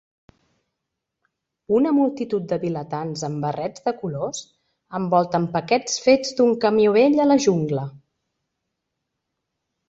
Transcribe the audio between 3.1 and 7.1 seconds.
amb barrets de colors envolten paquets fets d'un camió